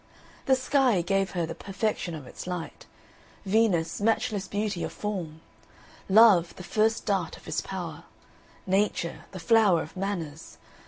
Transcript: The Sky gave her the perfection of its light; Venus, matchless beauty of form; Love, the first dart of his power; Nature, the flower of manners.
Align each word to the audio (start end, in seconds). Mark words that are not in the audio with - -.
The 0.47 0.55
Sky 0.55 1.03
gave 1.03 1.33
her 1.37 1.45
the 1.45 1.53
perfection 1.53 2.15
of 2.15 2.25
its 2.25 2.47
light; 2.47 2.87
Venus, 3.45 4.01
matchless 4.01 4.47
beauty 4.47 4.83
of 4.83 4.91
form; 4.91 5.41
Love, 6.09 6.55
the 6.55 6.63
first 6.63 7.05
dart 7.05 7.37
of 7.37 7.45
his 7.45 7.61
power; 7.61 8.05
Nature, 8.65 9.25
the 9.29 9.39
flower 9.39 9.83
of 9.83 9.95
manners. 9.95 10.57